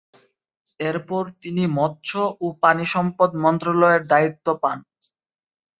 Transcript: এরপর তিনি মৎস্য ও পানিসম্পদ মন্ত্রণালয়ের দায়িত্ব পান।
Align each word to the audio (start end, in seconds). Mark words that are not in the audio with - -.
এরপর 0.79 1.23
তিনি 1.41 1.63
মৎস্য 1.77 2.11
ও 2.37 2.55
পানিসম্পদ 2.63 3.29
মন্ত্রণালয়ের 3.43 4.03
দায়িত্ব 4.11 4.47
পান। 4.63 4.77